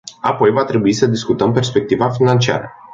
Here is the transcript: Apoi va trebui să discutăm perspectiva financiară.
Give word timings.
Apoi 0.21 0.51
va 0.51 0.63
trebui 0.63 0.93
să 0.93 1.05
discutăm 1.05 1.51
perspectiva 1.53 2.09
financiară. 2.09 2.71